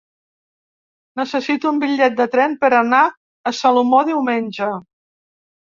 [1.21, 4.77] Necessito un bitllet de tren per anar a Salomó diumenge.